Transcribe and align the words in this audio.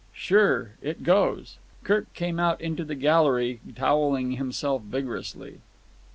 "Sure. 0.15 0.71
It 0.81 1.03
goes." 1.03 1.57
Kirk 1.83 2.11
came 2.15 2.39
out 2.39 2.59
into 2.59 2.83
the 2.83 2.95
gallery, 2.95 3.59
towelling 3.75 4.31
himself 4.31 4.81
vigorously. 4.81 5.59